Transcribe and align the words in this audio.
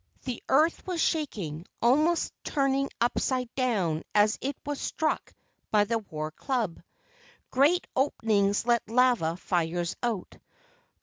The 0.23 0.41
earth 0.49 0.87
was 0.87 0.99
shaking, 0.99 1.67
almost 1.79 2.33
turning 2.43 2.89
upside 2.99 3.53
down 3.53 4.01
as 4.15 4.35
it 4.41 4.57
was 4.65 4.81
struck 4.81 5.31
by 5.69 5.83
the 5.83 5.99
war 5.99 6.31
club. 6.31 6.81
Great 7.51 7.85
openings 7.95 8.65
let 8.65 8.89
lava 8.89 9.37
fires 9.37 9.95
out. 10.01 10.39